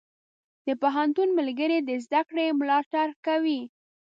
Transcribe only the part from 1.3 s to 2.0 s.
ملګري د